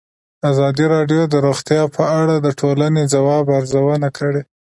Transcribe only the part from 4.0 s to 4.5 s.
کړې.